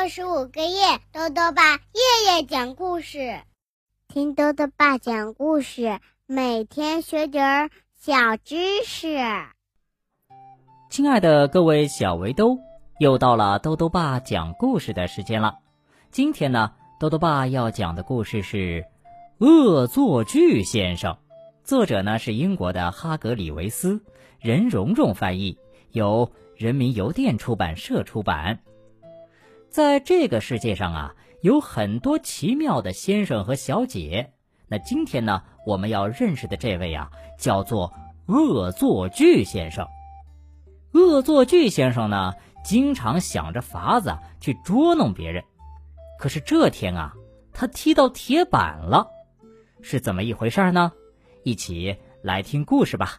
[0.00, 3.38] 六十五个夜，豆豆爸夜夜讲故事，
[4.08, 9.18] 听豆豆爸讲故事，每天学点儿小知识。
[10.88, 12.56] 亲爱的各位小围兜，
[12.98, 15.58] 又到了豆豆爸讲故事的时间了。
[16.10, 18.82] 今天呢，豆豆爸要讲的故事是
[19.46, 21.12] 《恶作剧先生》，
[21.62, 24.02] 作者呢是英国的哈格里维斯，
[24.38, 25.58] 任蓉蓉翻译，
[25.90, 28.60] 由人民邮电出版社出版。
[29.70, 34.32] 在这个世界上啊，有很多奇妙的先生和小姐。
[34.66, 37.92] 那今天呢，我们要认识的这位啊，叫做
[38.26, 39.86] 恶作剧先生。
[40.92, 42.32] 恶作剧先生呢，
[42.64, 45.42] 经常想着法子去捉弄别人。
[46.18, 47.14] 可是这天啊，
[47.52, 49.08] 他踢到铁板了，
[49.82, 50.90] 是怎么一回事呢？
[51.44, 53.18] 一起来听故事吧。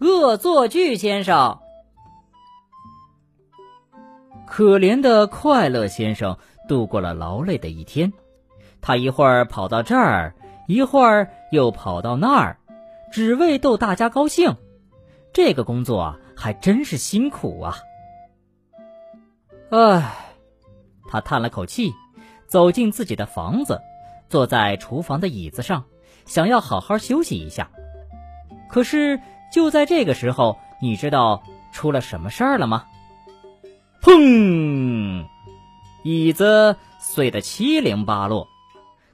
[0.00, 1.58] 恶作剧先生。
[4.46, 8.12] 可怜的快乐先生度过了劳累的一天，
[8.80, 10.34] 他一会儿跑到这儿，
[10.68, 12.58] 一会儿又跑到那儿，
[13.10, 14.56] 只为逗大家高兴。
[15.32, 17.76] 这个工作啊，还真是辛苦啊！
[19.70, 20.14] 唉，
[21.08, 21.92] 他叹了口气，
[22.46, 23.80] 走进自己的房子，
[24.28, 25.84] 坐在厨房的椅子上，
[26.24, 27.68] 想要好好休息一下。
[28.70, 29.20] 可是
[29.52, 32.86] 就在这个时候，你知道出了什么事儿了吗？
[34.06, 35.26] 砰！
[36.04, 38.46] 椅子碎得七零八落，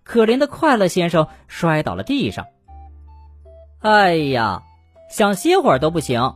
[0.05, 2.45] 可怜的快乐先生摔倒了地上。
[3.79, 4.65] 哎呀，
[5.09, 6.35] 想歇会儿都不行。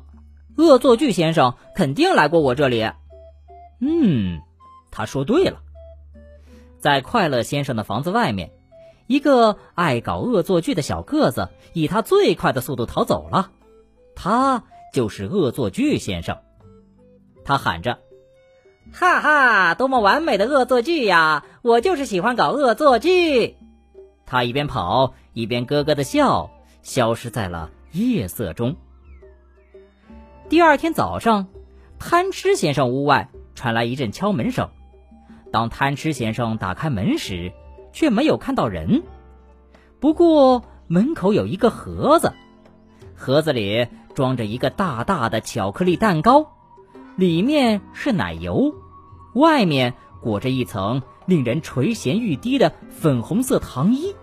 [0.56, 2.90] 恶作剧先生肯定来过我这里。
[3.78, 4.40] 嗯，
[4.90, 5.60] 他说对了。
[6.78, 8.52] 在快乐先生的房子外面，
[9.06, 13.50] 一个爱搞恶作剧的小个子以他最快的速度逃走了。
[14.14, 16.38] 他就是恶作剧先生。
[17.44, 17.98] 他喊着。
[18.92, 21.44] 哈哈，多么完美的恶作剧呀！
[21.62, 23.56] 我就是喜欢搞恶作剧。
[24.24, 26.50] 他一边跑一边咯咯的笑，
[26.82, 28.76] 消失在了夜色中。
[30.48, 31.46] 第二天早上，
[31.98, 34.70] 贪吃先生屋外传来一阵敲门声。
[35.52, 37.52] 当贪吃先生打开门时，
[37.92, 39.02] 却没有看到人。
[40.00, 42.32] 不过门口有一个盒子，
[43.14, 46.55] 盒子里装着一个大大的巧克力蛋糕。
[47.16, 48.74] 里面是奶油，
[49.34, 54.14] 外面裹着一层令人垂涎欲滴的粉红色糖衣。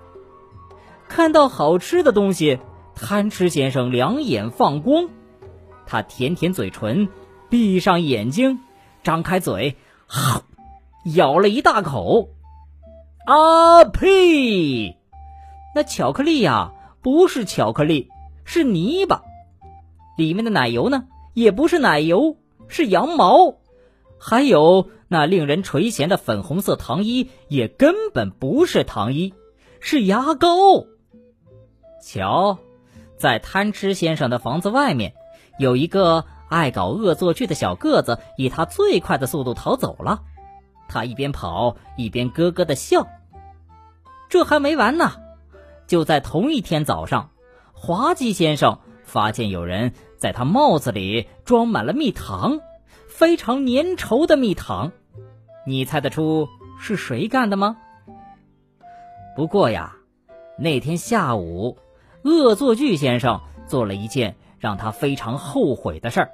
[1.08, 2.60] 看到好吃的东西，
[2.94, 5.10] 贪吃先生两眼放光，
[5.88, 7.10] 他舔舔嘴唇，
[7.50, 8.60] 闭上眼睛，
[9.02, 10.44] 张开嘴，哈，
[11.16, 12.30] 咬了一大口。
[13.26, 14.98] 啊呸！
[15.74, 18.10] 那巧克力呀，不是巧克力，
[18.46, 19.24] 是泥巴。
[20.16, 22.38] 里面的奶油呢，也不是奶油。
[22.68, 23.58] 是羊毛，
[24.20, 29.34] 还有那令人垂涎的粉红色糖衣，也根本不是糖衣，
[29.80, 30.86] 是牙膏。
[32.02, 32.58] 瞧，
[33.18, 35.14] 在贪吃先生的房子外面，
[35.60, 40.22] 有一个爱搞恶作剧的小个子，以他最快的速度逃走了。
[40.90, 43.08] 他一边跑一边咯咯的笑。
[44.30, 45.14] 这还没完呢，
[45.86, 47.30] 就在同一天早上，
[47.74, 49.94] 滑稽先生发现有人。
[50.24, 52.62] 在他帽子里装满了蜜糖，
[53.10, 54.94] 非常粘稠的蜜糖，
[55.68, 56.48] 你猜得出
[56.80, 57.76] 是谁干的吗？
[59.36, 59.98] 不过呀，
[60.58, 61.78] 那天下午，
[62.24, 66.32] 恶作剧先生做了一件让他非常后悔的事儿。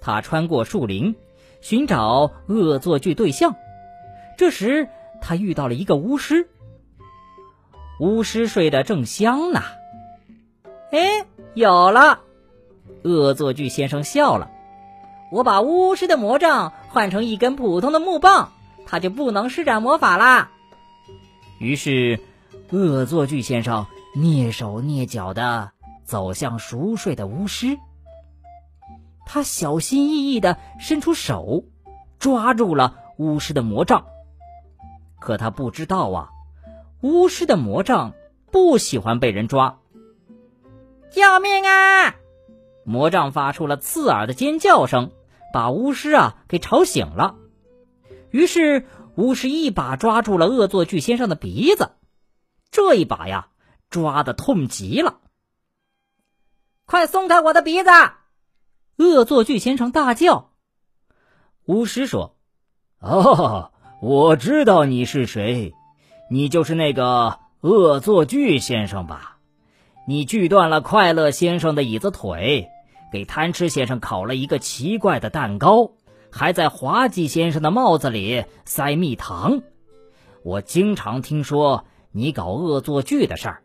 [0.00, 1.14] 他穿过树林，
[1.60, 3.54] 寻找恶作剧对象。
[4.36, 4.88] 这时，
[5.20, 6.48] 他遇到了一个巫师。
[8.00, 9.60] 巫师睡得正香呢。
[10.90, 12.22] 哎，有了！
[13.04, 14.50] 恶作剧先生笑了，
[15.30, 18.52] 我把巫师的魔杖换成一根普通的木棒，
[18.86, 20.50] 他就不能施展魔法啦。
[21.58, 22.20] 于是，
[22.70, 25.72] 恶作剧先生蹑手蹑脚的
[26.04, 27.78] 走向熟睡的巫师。
[29.26, 31.64] 他小心翼翼的伸出手，
[32.18, 34.06] 抓住了巫师的魔杖。
[35.20, 36.30] 可他不知道啊，
[37.02, 38.14] 巫师的魔杖
[38.50, 39.78] 不喜欢被人抓。
[41.10, 42.14] 救命啊！
[42.88, 45.12] 魔杖发出了刺耳的尖叫声，
[45.52, 47.34] 把巫师啊给吵醒了。
[48.30, 51.90] 于是巫师一把抓住了恶作剧先生的鼻子，
[52.70, 53.48] 这一把呀
[53.90, 55.18] 抓的痛极了。
[56.86, 57.90] 快松开我的鼻子！
[58.96, 60.52] 恶作剧先生大叫。
[61.66, 62.36] 巫师说
[63.00, 63.70] ：“哦，
[64.00, 65.74] 我知道你是谁，
[66.30, 69.36] 你就是那个恶作剧先生吧？
[70.06, 72.70] 你锯断了快乐先生的椅子腿。”
[73.12, 75.92] 给贪吃先生烤了一个奇怪的蛋糕，
[76.30, 79.62] 还在滑稽先生的帽子里塞蜜糖。
[80.42, 83.62] 我经常听说你搞恶作剧的事儿。”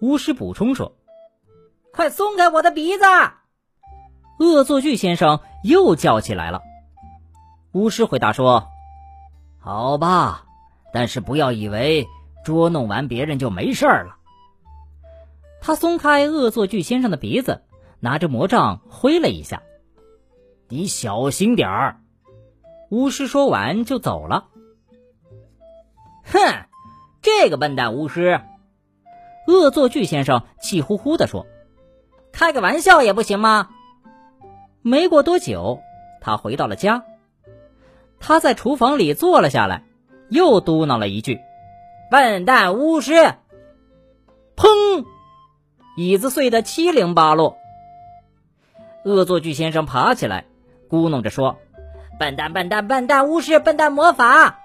[0.00, 0.96] 巫师补充说
[1.92, 3.04] ：“快松开我的鼻子！”
[4.40, 6.62] 恶作剧先生又叫起来了。
[7.72, 8.66] 巫师回答说
[9.60, 10.46] ：“好吧，
[10.92, 12.08] 但是不要以为
[12.44, 14.16] 捉弄完别人就没事了。”
[15.60, 17.62] 他松开恶作剧先生的鼻子，
[18.00, 19.62] 拿着魔杖挥了一下。
[20.68, 22.00] “你小心点儿！”
[22.90, 24.48] 巫师说完就走了。
[26.24, 26.38] 哼，
[27.22, 28.40] 这个笨蛋巫师！
[29.46, 31.46] 恶作剧先生气呼呼地说
[32.32, 33.68] ：“开个玩笑也不行吗？”
[34.82, 35.80] 没过多久，
[36.20, 37.04] 他回到了家。
[38.18, 39.84] 他在厨房里坐了下来，
[40.28, 41.40] 又嘟囔了一句
[42.10, 43.12] ：“笨蛋巫师！”
[44.56, 45.04] 砰！
[45.96, 47.56] 椅子碎得七零八落。
[49.04, 50.44] 恶作剧先生爬起来，
[50.88, 51.58] 咕哝着说
[52.18, 54.60] ：“笨蛋，笨蛋，笨蛋巫师，笨蛋魔法。”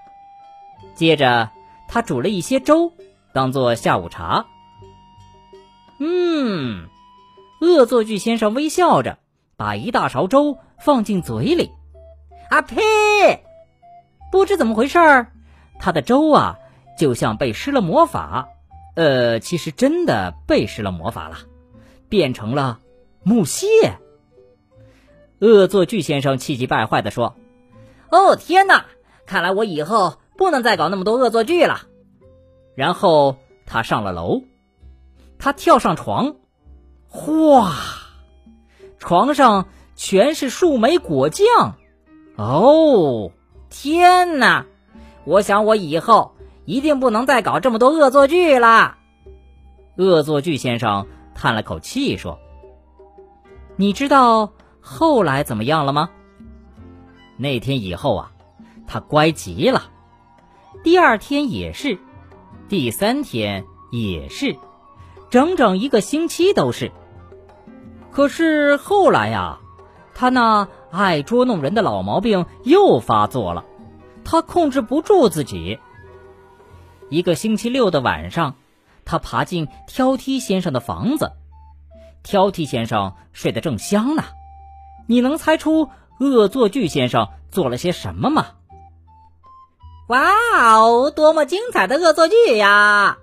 [0.93, 1.51] 接着，
[1.87, 2.91] 他煮了一些粥，
[3.33, 4.45] 当做下午茶。
[5.99, 6.87] 嗯，
[7.61, 9.17] 恶作剧先生微笑着，
[9.55, 11.71] 把一大勺粥放进嘴里。
[12.49, 12.75] 啊呸！
[14.31, 15.31] 不知怎么回事儿，
[15.79, 16.57] 他的粥啊，
[16.97, 18.49] 就像被施了魔法。
[18.95, 21.37] 呃，其实真的被施了魔法了，
[22.09, 22.79] 变成了
[23.23, 23.65] 木屑。
[25.39, 27.35] 恶作剧先生气急败坏地说
[28.09, 28.85] ：“哦天哪！
[29.25, 31.81] 看来我以后不能再搞那么多恶作剧了。”
[32.75, 34.41] 然后他上了楼。
[35.37, 36.35] 他跳上床，
[37.09, 37.73] 哗！
[38.99, 41.75] 床上全是树莓果酱。
[42.37, 43.31] 哦，
[43.69, 44.65] 天哪！
[45.25, 48.97] 我想我以后一定不能再搞这么多恶作剧了。
[49.97, 51.05] 恶作剧先生
[51.35, 52.39] 叹了口气说
[53.75, 54.53] ：“你知道
[54.87, 56.11] 后来怎么样了吗？
[57.37, 58.31] 那天以后啊，
[58.85, 59.89] 他乖极了。
[60.83, 61.97] 第二天也是，
[62.69, 64.55] 第三天也是。”
[65.31, 66.91] 整整一个星期都是。
[68.11, 69.57] 可是后来呀，
[70.13, 73.65] 他那爱捉弄人的老毛病又发作了，
[74.23, 75.79] 他控制不住自己。
[77.09, 78.55] 一个星期六的晚上，
[79.03, 81.31] 他爬进挑剔先生的房子，
[82.23, 84.23] 挑剔先生睡得正香呢。
[85.07, 88.47] 你能猜出恶作剧先生做了些什么吗？
[90.07, 90.23] 哇
[90.77, 93.17] 哦，多么精彩的恶作剧呀！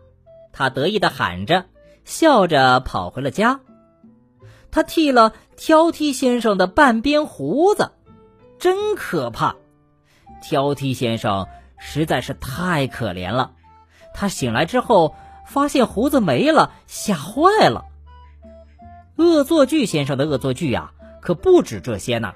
[0.53, 1.67] 他得意的喊着。
[2.05, 3.61] 笑着跑回了家，
[4.73, 7.93] 他剃了挑剔先生的半边胡子，
[8.59, 9.55] 真可怕！
[10.43, 11.47] 挑剔先生
[11.79, 13.53] 实在是太可怜了。
[14.15, 15.15] 他醒来之后
[15.47, 17.85] 发现胡子没了，吓坏了。
[19.17, 20.91] 恶作剧先生的恶作剧呀，
[21.23, 22.35] 可不止这些呢。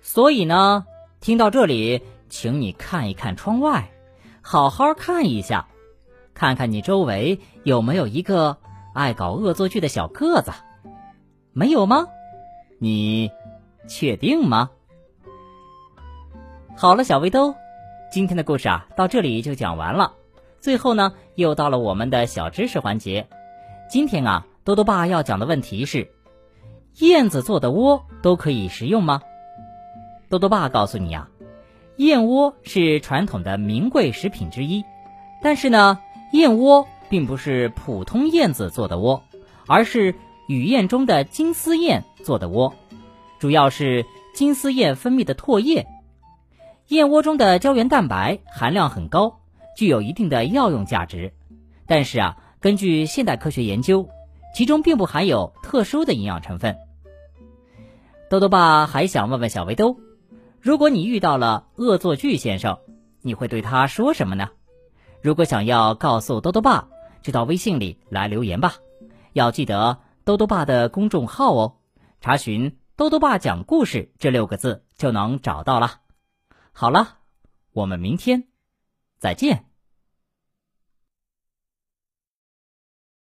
[0.00, 0.86] 所以呢，
[1.20, 3.90] 听到这里，请你看一看窗外，
[4.40, 5.66] 好好看一下，
[6.32, 8.56] 看看你周围有没有一个。
[8.94, 10.52] 爱搞恶作剧的小个子，
[11.52, 12.06] 没有吗？
[12.78, 13.32] 你
[13.88, 14.70] 确定吗？
[16.76, 17.56] 好了，小围兜，
[18.12, 20.12] 今天的故事啊，到这里就讲完了。
[20.60, 23.26] 最后呢，又到了我们的小知识环节。
[23.90, 26.12] 今天啊，多多爸要讲的问题是：
[26.98, 29.22] 燕子做的窝都可以食用吗？
[30.28, 31.28] 多多爸告诉你啊，
[31.96, 34.84] 燕窝是传统的名贵食品之一，
[35.42, 35.98] 但是呢，
[36.32, 36.86] 燕窝。
[37.10, 39.22] 并不是普通燕子做的窝，
[39.68, 40.16] 而是
[40.48, 42.74] 雨燕中的金丝燕做的窝，
[43.38, 45.86] 主要是金丝燕分泌的唾液。
[46.88, 49.38] 燕窝中的胶原蛋白含量很高，
[49.76, 51.34] 具有一定的药用价值。
[51.86, 54.08] 但是啊，根据现代科学研究，
[54.56, 56.76] 其中并不含有特殊的营养成分。
[58.30, 59.98] 豆豆爸还想问问小围兜，
[60.60, 62.78] 如果你遇到了恶作剧先生，
[63.22, 64.50] 你会对他说什么呢？
[65.22, 66.88] 如果想要告诉豆豆爸。
[67.24, 68.74] 就到微信里来留言吧，
[69.32, 71.76] 要记得兜兜爸的公众号哦，
[72.20, 76.00] 查询“兜兜爸讲故事”这六个字就能找到了。
[76.72, 77.16] 好了，
[77.72, 78.44] 我们明天
[79.18, 79.64] 再见。